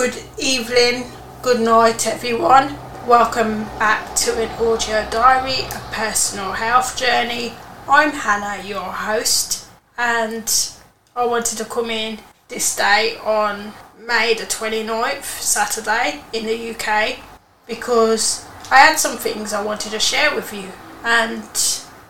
[0.00, 1.12] Good evening,
[1.42, 2.74] good night, everyone.
[3.06, 7.52] Welcome back to an audio diary, a personal health journey.
[7.86, 9.68] I'm Hannah, your host,
[9.98, 10.50] and
[11.14, 12.18] I wanted to come in
[12.48, 17.18] this day on May the 29th, Saturday, in the UK,
[17.66, 20.70] because I had some things I wanted to share with you.
[21.04, 21.42] And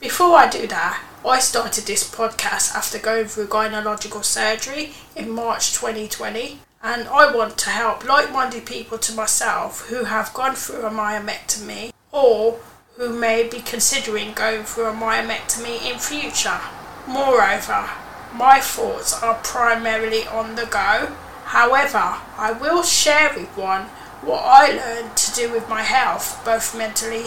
[0.00, 5.72] before I do that, I started this podcast after going through gynecological surgery in March
[5.72, 10.86] 2020 and I want to help like minded people to myself who have gone through
[10.86, 12.60] a myomectomy or
[12.96, 16.60] who may be considering going through a myomectomy in future.
[17.06, 17.88] Moreover,
[18.34, 21.14] my thoughts are primarily on the go.
[21.44, 23.82] However, I will share with one
[24.22, 27.26] what I learned to do with my health, both mentally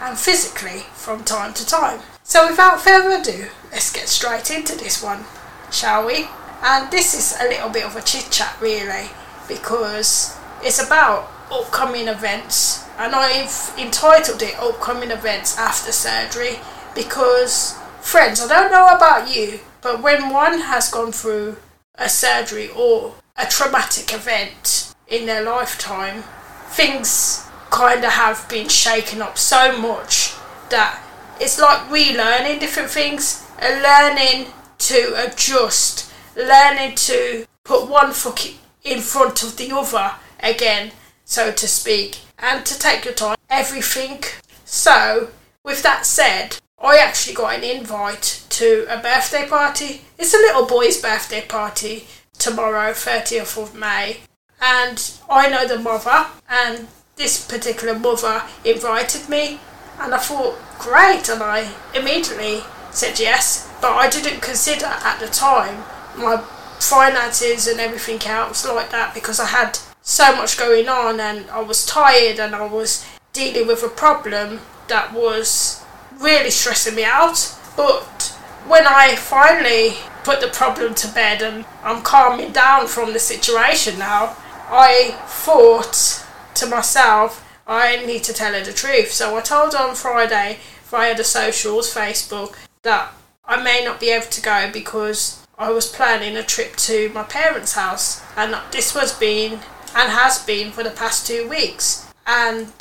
[0.00, 2.00] and physically, from time to time.
[2.22, 5.24] So, without further ado, let's get straight into this one,
[5.70, 6.28] shall we?
[6.62, 9.10] And this is a little bit of a chit chat, really,
[9.46, 16.58] because it's about upcoming events, and I've entitled it Upcoming Events After Surgery
[16.94, 21.56] because, friends, I don't know about you, but when one has gone through
[21.94, 26.24] a surgery or a traumatic event in their lifetime,
[26.70, 30.34] things kind of have been shaken up so much
[30.70, 31.00] that
[31.40, 36.07] it's like relearning different things and learning to adjust
[36.38, 40.92] learning to put one foot in front of the other again,
[41.24, 44.22] so to speak, and to take your time, everything.
[44.64, 45.30] So,
[45.64, 50.02] with that said, I actually got an invite to a birthday party.
[50.16, 52.06] It's a little boy's birthday party
[52.38, 54.18] tomorrow, 30th of May.
[54.60, 59.60] And I know the mother, and this particular mother invited me,
[60.00, 65.26] and I thought, great, and I immediately said yes, but I didn't consider at the
[65.26, 65.82] time
[66.18, 66.38] my
[66.80, 71.60] finances and everything else like that because I had so much going on and I
[71.60, 75.84] was tired and I was dealing with a problem that was
[76.18, 77.54] really stressing me out.
[77.76, 78.34] But
[78.66, 83.98] when I finally put the problem to bed and I'm calming down from the situation
[83.98, 84.36] now,
[84.70, 86.24] I thought
[86.54, 89.10] to myself, I need to tell her the truth.
[89.12, 93.12] So I told her on Friday via the socials, Facebook, that
[93.44, 97.24] I may not be able to go because I was planning a trip to my
[97.24, 99.54] parents' house, and this was been
[99.92, 102.06] and has been for the past two weeks.
[102.28, 102.72] And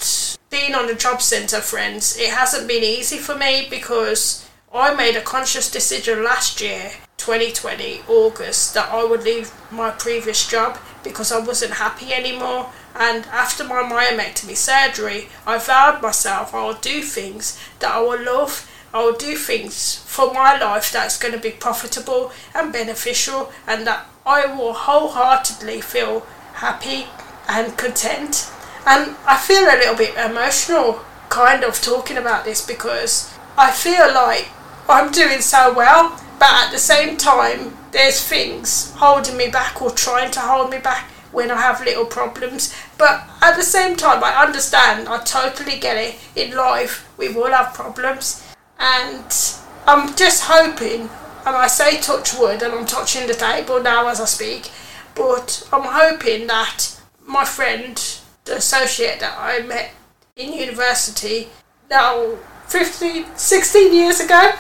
[0.52, 5.16] being on the job centre, friends, it hasn't been easy for me because I made
[5.16, 11.32] a conscious decision last year, 2020, August, that I would leave my previous job because
[11.32, 12.70] I wasn't happy anymore.
[12.94, 18.22] And after my myomectomy surgery, I vowed myself I would do things that I would
[18.22, 23.52] love I will do things for my life that's going to be profitable and beneficial,
[23.68, 26.22] and that I will wholeheartedly feel
[26.53, 27.08] happy
[27.47, 28.50] and content.
[28.86, 34.14] And I feel a little bit emotional kind of talking about this because I feel
[34.14, 34.47] like
[34.88, 39.92] I'm doing so well, but at the same time, there's things holding me back or
[39.92, 42.74] trying to hold me back when I have little problems.
[42.97, 46.16] But at the same time, I understand, I totally get it.
[46.36, 48.47] In life, we will have problems
[48.80, 49.26] and
[49.86, 51.10] I'm just hoping,
[51.46, 54.72] and I say touch wood, and I'm touching the table now as I speak,
[55.16, 57.96] but I'm hoping that my friend,
[58.46, 59.92] the associate that I met
[60.36, 61.50] in university,
[61.90, 62.36] now
[62.68, 64.54] 15, 16 years ago,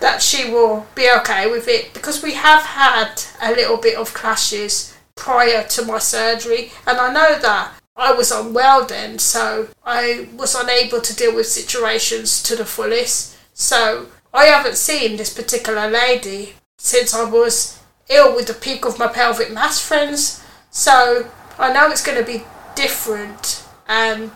[0.00, 4.12] that she will be okay with it because we have had a little bit of
[4.12, 10.28] clashes prior to my surgery, and I know that I was unwell then, so I
[10.36, 13.36] was unable to deal with situations to the fullest.
[13.54, 18.98] So I haven't seen this particular lady since I was ill with the peak of
[18.98, 20.44] my pelvic mass, friends.
[20.70, 22.44] So I know it's going to be
[22.74, 24.32] different and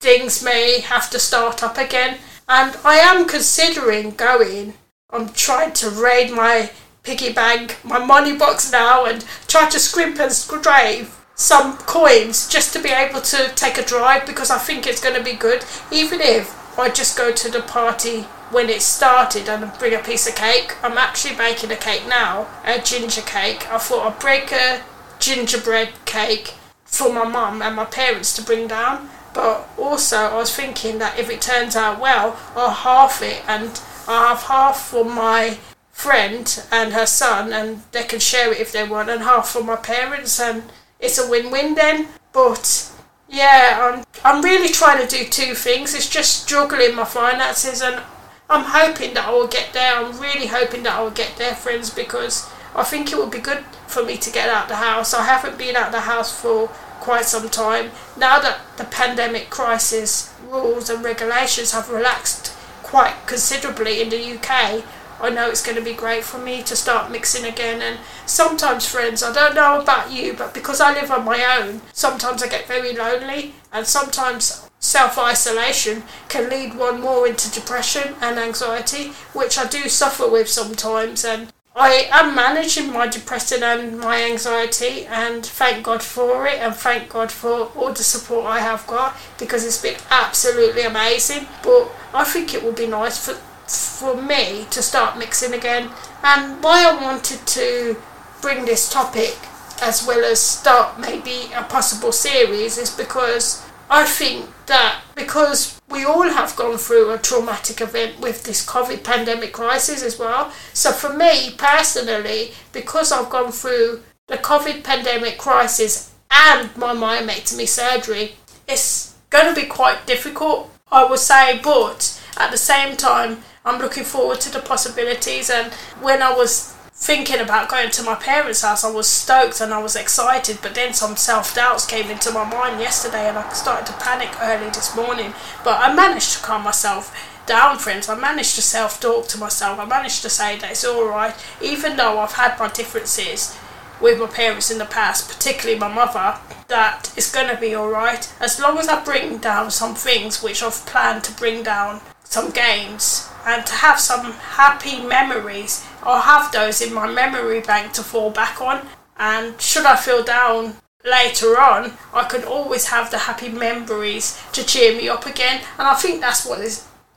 [0.00, 2.18] things may have to start up again.
[2.48, 4.74] And I am considering going.
[5.10, 6.70] I'm trying to raid my
[7.04, 11.06] piggy bank, my money box now, and try to scrimp and scrape
[11.36, 15.14] some coins just to be able to take a drive because I think it's going
[15.14, 19.76] to be good, even if I just go to the party when it started and
[19.78, 20.76] bring a piece of cake.
[20.82, 23.70] I'm actually baking a cake now, a ginger cake.
[23.70, 24.82] I thought I'd break a
[25.18, 26.54] gingerbread cake
[26.84, 29.08] for my mum and my parents to bring down.
[29.34, 33.80] But also, I was thinking that if it turns out well, I'll half it and
[34.08, 35.58] I'll have half for my
[35.90, 39.64] friend and her son, and they can share it if they want, and half for
[39.64, 40.62] my parents, and
[41.00, 42.08] it's a win win then.
[42.32, 42.92] But
[43.28, 45.94] yeah, I'm, I'm really trying to do two things.
[45.94, 48.02] It's just juggling my finances, and
[48.48, 49.96] I'm hoping that I will get there.
[49.96, 53.38] I'm really hoping that I will get there, friends, because I think it would be
[53.38, 55.14] good for me to get out the house.
[55.14, 56.68] I haven't been out the house for
[57.00, 57.90] quite some time.
[58.16, 62.52] Now that the pandemic crisis rules and regulations have relaxed
[62.82, 64.84] quite considerably in the UK,
[65.20, 67.80] I know it's going to be great for me to start mixing again.
[67.82, 71.80] And sometimes, friends, I don't know about you, but because I live on my own,
[71.92, 78.14] sometimes I get very lonely, and sometimes self isolation can lead one more into depression
[78.20, 81.24] and anxiety, which I do suffer with sometimes.
[81.24, 86.74] And I am managing my depression and my anxiety, and thank God for it, and
[86.74, 91.48] thank God for all the support I have got because it's been absolutely amazing.
[91.62, 93.34] But I think it would be nice for
[93.66, 95.90] for me to start mixing again.
[96.22, 97.96] And why I wanted to
[98.40, 99.36] bring this topic
[99.82, 106.04] as well as start maybe a possible series is because I think that because we
[106.04, 110.50] all have gone through a traumatic event with this COVID pandemic crisis as well.
[110.72, 117.68] So for me personally, because I've gone through the COVID pandemic crisis and my myomectomy
[117.68, 118.34] surgery,
[118.66, 123.80] it's going to be quite difficult, I would say, but at the same time, I'm
[123.80, 125.48] looking forward to the possibilities.
[125.48, 129.72] And when I was thinking about going to my parents' house, I was stoked and
[129.72, 130.58] I was excited.
[130.62, 134.30] But then some self doubts came into my mind yesterday, and I started to panic
[134.42, 135.34] early this morning.
[135.62, 137.14] But I managed to calm myself
[137.44, 138.08] down, friends.
[138.08, 139.78] I managed to self talk to myself.
[139.78, 143.56] I managed to say that it's all right, even though I've had my differences
[144.00, 146.38] with my parents in the past, particularly my mother,
[146.68, 150.62] that it's going to be alright as long as I bring down some things which
[150.62, 155.86] I've planned to bring down some games and to have some happy memories.
[156.02, 158.86] I'll have those in my memory bank to fall back on.
[159.16, 164.66] And should I feel down later on, I can always have the happy memories to
[164.66, 165.62] cheer me up again.
[165.78, 166.60] And I think that's what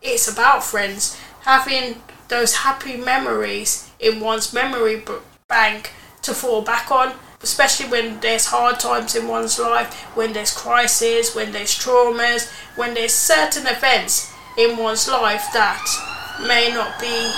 [0.01, 1.19] it's about, friends.
[1.41, 5.03] Having those happy memories in one's memory
[5.47, 5.91] bank
[6.21, 11.33] to fall back on especially when there's hard times in one's life, when there's crises,
[11.33, 16.08] when there's traumas, when there's certain events in one's life that
[16.47, 17.31] may not be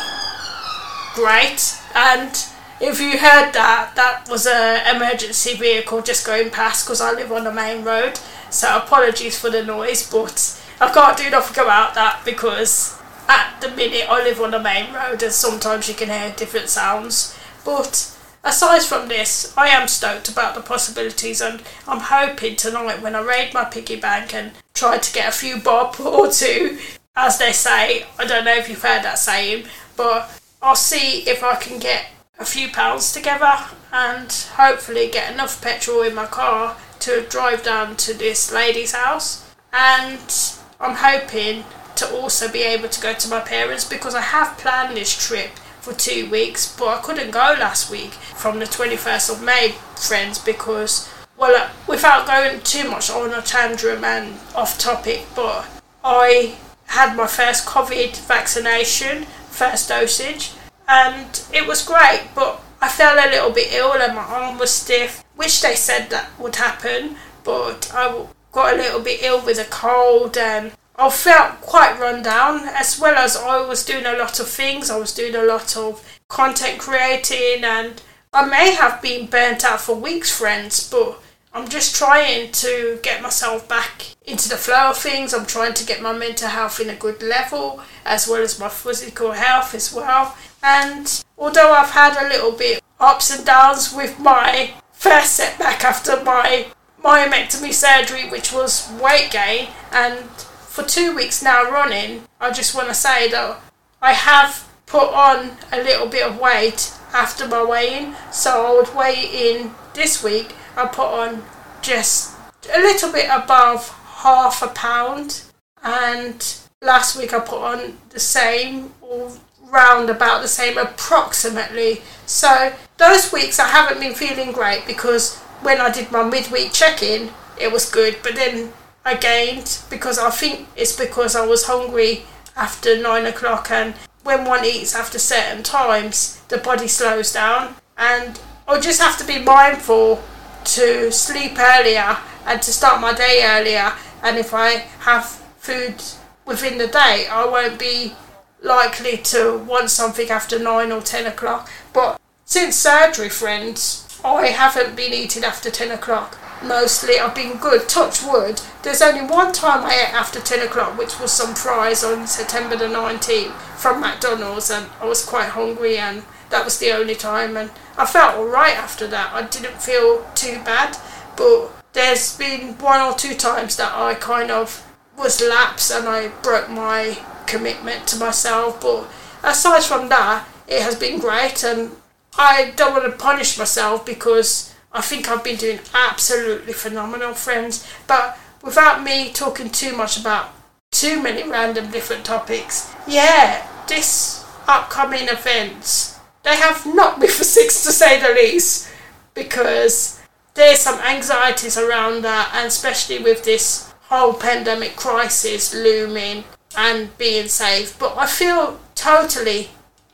[1.15, 1.77] great.
[1.93, 2.31] And
[2.79, 7.31] if you heard that, that was a emergency vehicle just going past because I live
[7.31, 8.19] on the main road.
[8.49, 13.69] So apologies for the noise, but I can't do nothing about that because at the
[13.69, 17.37] minute I live on the main road and sometimes you can hear different sounds.
[17.63, 23.15] But aside from this, I am stoked about the possibilities and I'm hoping tonight when
[23.15, 26.79] I raid my piggy bank and try to get a few bob or two
[27.15, 29.65] as they say, I don't know if you've heard that saying,
[29.97, 32.05] but I'll see if I can get
[32.39, 33.53] a few pounds together
[33.91, 39.49] and hopefully get enough petrol in my car to drive down to this lady's house.
[39.73, 40.33] And
[40.79, 41.65] I'm hoping
[41.95, 45.51] to also be able to go to my parents because I have planned this trip
[45.81, 50.39] for two weeks, but I couldn't go last week from the 21st of May, friends,
[50.39, 55.67] because, well, uh, without going too much on a tantrum and off topic, but
[56.03, 56.55] I
[56.91, 60.51] had my first COVID vaccination, first dosage,
[60.87, 64.71] and it was great, but I felt a little bit ill and my arm was
[64.71, 69.59] stiff, which they said that would happen, but I got a little bit ill with
[69.59, 74.17] a cold and I felt quite run down as well as I was doing a
[74.17, 74.89] lot of things.
[74.89, 78.01] I was doing a lot of content creating and
[78.33, 81.21] I may have been burnt out for weeks, friends, but
[81.53, 85.33] I'm just trying to get myself back into the flow of things.
[85.33, 88.69] I'm trying to get my mental health in a good level as well as my
[88.69, 90.37] physical health as well.
[90.63, 96.23] And although I've had a little bit ups and downs with my first setback after
[96.23, 96.67] my
[97.03, 102.87] myomectomy surgery, which was weight gain, and for two weeks now running, I just want
[102.87, 103.59] to say that
[104.01, 108.15] I have put on a little bit of weight after my weigh-in.
[108.31, 111.43] So I would weigh in this week I put on
[111.81, 112.35] just
[112.73, 115.43] a little bit above half a pound,
[115.83, 116.43] and
[116.81, 119.31] last week I put on the same or
[119.69, 122.01] round about the same approximately.
[122.25, 127.31] So those weeks I haven't been feeling great because when I did my midweek check-in,
[127.59, 128.73] it was good, but then
[129.05, 132.23] I gained because I think it's because I was hungry
[132.55, 137.75] after nine o'clock and when one eats after certain times, the body slows down.
[137.97, 140.21] And I just have to be mindful
[140.65, 143.93] to sleep earlier and to start my day earlier.
[144.23, 145.25] And if I have
[145.57, 146.01] food
[146.45, 148.13] within the day, I won't be
[148.61, 151.69] likely to want something after 9 or 10 o'clock.
[151.93, 156.37] But since surgery, friends, I haven't been eating after 10 o'clock.
[156.63, 158.61] Mostly I've been good, touch wood.
[158.83, 162.75] There's only one time I ate after 10 o'clock, which was some fries on September
[162.75, 167.57] the 19th from McDonald's, and I was quite hungry and that was the only time,
[167.57, 169.31] and I felt alright after that.
[169.31, 170.97] I didn't feel too bad,
[171.37, 176.29] but there's been one or two times that I kind of was lapse and I
[176.41, 178.81] broke my commitment to myself.
[178.81, 179.07] But
[179.43, 181.91] aside from that, it has been great, and
[182.39, 187.87] I don't want to punish myself because I think I've been doing absolutely phenomenal, friends.
[188.07, 190.49] But without me talking too much about
[190.91, 196.10] too many random different topics, yeah, this upcoming events
[196.43, 198.89] they have knocked me for six to say the least
[199.33, 200.19] because
[200.53, 206.43] there's some anxieties around that, and especially with this whole pandemic crisis looming
[206.75, 207.97] and being safe.
[207.97, 209.69] But I feel totally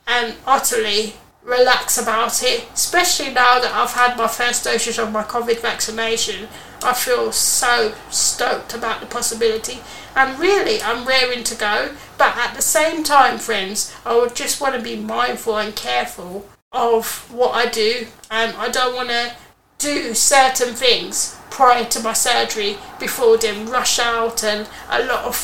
[0.06, 5.22] and utterly relaxed about it, especially now that I've had my first doses of my
[5.24, 6.48] COVID vaccination.
[6.82, 9.80] I feel so stoked about the possibility,
[10.14, 11.94] and really, I'm raring to go.
[12.16, 16.46] But at the same time, friends, I would just want to be mindful and careful
[16.72, 19.34] of what I do, and I don't want to
[19.78, 25.36] do certain things prior to my surgery before then rush out and a lot of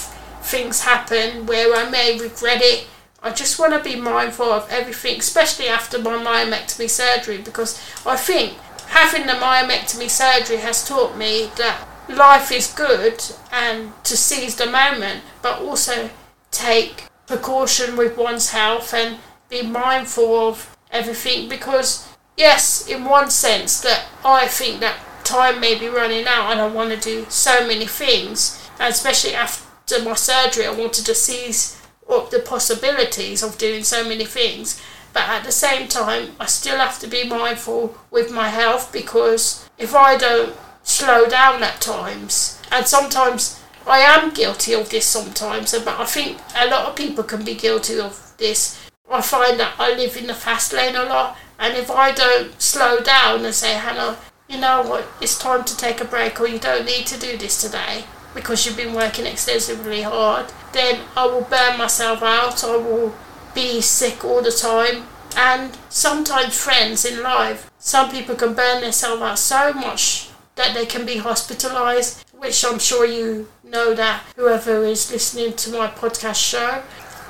[0.42, 2.86] things happen where I may regret it.
[3.22, 8.16] I just want to be mindful of everything, especially after my myomectomy surgery, because I
[8.16, 14.56] think having the myomectomy surgery has taught me that life is good and to seize
[14.56, 16.10] the moment, but also
[16.50, 23.80] take precaution with one's health and be mindful of everything because yes, in one sense,
[23.80, 27.66] that I think that time may be running out and I want to do so
[27.66, 33.58] many things, and especially after my surgery, I wanted to seize up the possibilities of
[33.58, 34.80] doing so many things.
[35.14, 39.70] But at the same time, I still have to be mindful with my health because
[39.78, 45.72] if I don't slow down at times, and sometimes I am guilty of this sometimes,
[45.72, 48.90] but I think a lot of people can be guilty of this.
[49.10, 52.60] I find that I live in the fast lane a lot, and if I don't
[52.60, 54.16] slow down and say, Hannah,
[54.48, 57.36] you know what, it's time to take a break, or you don't need to do
[57.36, 58.04] this today
[58.34, 63.14] because you've been working extensively hard, then I will burn myself out, I will
[63.54, 65.04] be sick all the time.
[65.36, 70.86] And sometimes, friends in life, some people can burn themselves out so much that they
[70.86, 76.36] can be hospitalized, which I'm sure you know that whoever is listening to my podcast
[76.36, 76.82] show.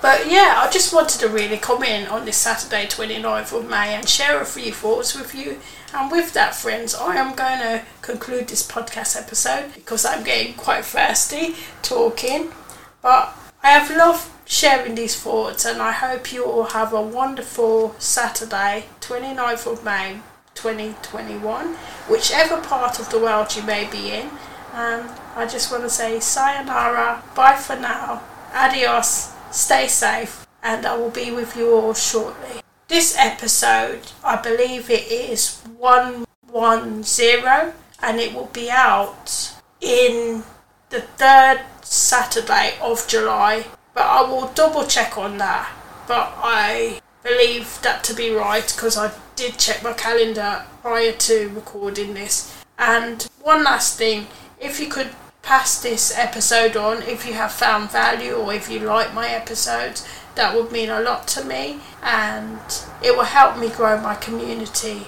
[0.03, 3.95] But yeah, I just wanted to really come in on this Saturday, 29th of May,
[3.95, 5.59] and share a few thoughts with you.
[5.95, 10.55] And with that, friends, I am going to conclude this podcast episode because I'm getting
[10.55, 12.53] quite thirsty talking.
[13.01, 17.95] But I have loved sharing these thoughts, and I hope you all have a wonderful
[17.99, 20.21] Saturday, 29th of May
[20.55, 21.75] 2021,
[22.07, 24.29] whichever part of the world you may be in.
[24.75, 30.99] And I just want to say sayonara, bye for now, adios stay safe, and I
[30.99, 32.61] will be with you all shortly.
[32.89, 40.43] This episode, I believe it is 110, and it will be out in
[40.91, 45.71] the third Saturday of July, but I will double check on that.
[46.09, 51.49] But I believe that to be right because I did check my calendar prior to
[51.51, 52.55] recording this.
[52.79, 54.27] And one last thing,
[54.61, 55.11] if you could
[55.45, 60.07] pass this episode on if you have found value or if you like my episodes.
[60.35, 62.59] That would mean a lot to me and
[63.03, 65.07] it will help me grow my community.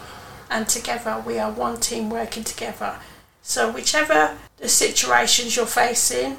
[0.50, 2.96] And together we are one team working together.
[3.42, 6.36] So, whichever the situations you're facing,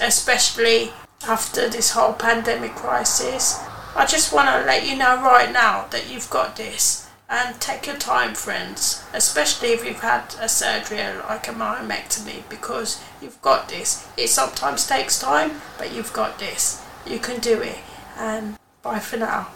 [0.00, 0.92] especially
[1.26, 3.60] after this whole pandemic crisis,
[3.96, 7.86] I just want to let you know right now that you've got this and take
[7.86, 13.68] your time, friends, especially if you've had a surgery like a myomectomy, because you've got
[13.68, 14.08] this.
[14.16, 16.84] It sometimes takes time, but you've got this.
[17.06, 17.78] You can do it.
[18.16, 19.48] And bye for now.